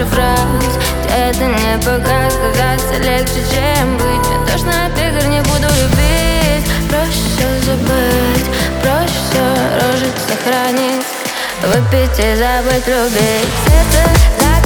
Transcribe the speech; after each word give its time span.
больше 0.00 0.14
фраз 0.14 0.78
Это 1.08 1.44
не 1.44 1.78
пока 1.78 2.30
сказаться 2.30 3.02
легче, 3.02 3.42
чем 3.52 3.96
быть. 3.96 4.28
Мне 4.28 4.46
тошно 4.46 4.86
от 4.86 4.98
игр, 4.98 5.28
не 5.28 5.40
буду 5.40 5.68
любить. 5.80 6.66
Проще 6.88 7.46
забыть, 7.64 8.46
проще 8.82 9.42
рожить, 9.80 10.14
сохранить. 10.28 11.06
Выпить 11.62 12.18
и 12.18 12.36
забыть, 12.36 12.86
любить. 12.86 13.50
Сердце 13.66 14.59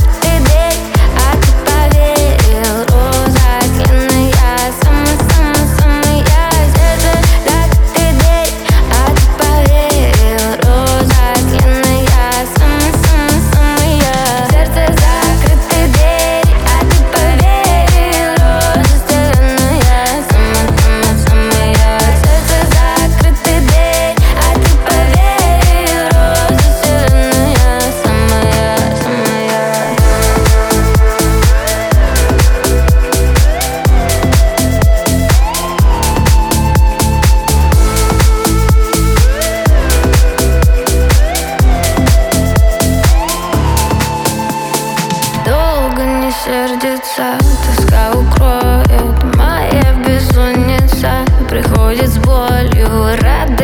Укроет 48.12 49.36
моя 49.36 49.94
бессонница 50.06 51.24
Приходит 51.48 52.08
с 52.08 52.18
болью, 52.18 53.16
радости 53.22 53.63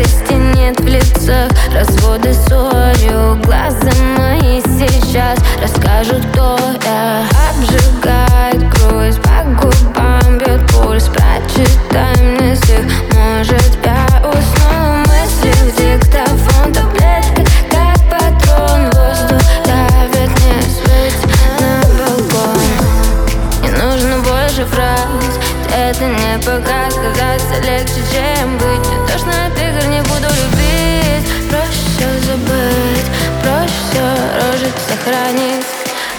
Это 26.20 26.28
не 26.28 26.38
пока 26.38 26.90
сказаться 26.90 27.60
легче, 27.62 28.02
чем 28.12 28.58
быть. 28.58 28.86
Мне 28.86 29.06
тошно 29.06 29.46
от 29.46 29.58
игр, 29.58 29.88
не 29.88 30.02
буду 30.02 30.28
любить. 30.28 31.28
Проще 31.48 32.08
забыть, 32.26 33.06
проще 33.42 34.02
рожить, 34.36 34.74
сохранить. 34.88 35.64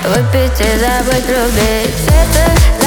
Выпить 0.04 0.60
и 0.60 0.80
забыть, 0.80 1.28
любить. 1.28 1.94
Это 2.08 2.81